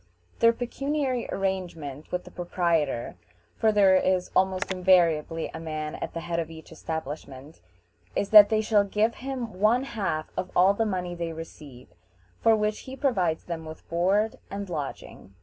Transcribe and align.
Their 0.39 0.51
pecuniary 0.53 1.27
arrangement 1.31 2.11
with 2.11 2.23
the 2.23 2.31
proprietor, 2.31 3.17
for 3.55 3.71
there 3.71 3.95
is 3.95 4.31
almost 4.35 4.71
invariably 4.73 5.51
a 5.53 5.59
man 5.59 5.93
at 5.93 6.15
the 6.15 6.21
head 6.21 6.39
of 6.39 6.49
each 6.49 6.71
establishment, 6.71 7.61
is 8.15 8.31
that 8.31 8.49
they 8.49 8.61
shall 8.61 8.83
give 8.83 9.13
him 9.13 9.59
one 9.59 9.83
half 9.83 10.31
of 10.35 10.49
all 10.55 10.73
the 10.73 10.87
money 10.87 11.13
they 11.13 11.33
receive, 11.33 11.89
for 12.41 12.55
which 12.55 12.79
he 12.89 12.95
provides 12.95 13.43
them 13.43 13.63
with 13.63 13.87
board 13.89 14.39
and 14.49 14.71
lodging. 14.71 15.35